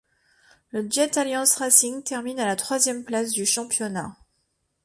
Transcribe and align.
Le 0.71 0.89
Jetalliance 0.89 1.57
Racing 1.57 2.01
termine 2.01 2.39
à 2.39 2.47
la 2.47 2.55
troisième 2.55 3.03
place 3.03 3.29
du 3.33 3.45
championnat. 3.45 4.15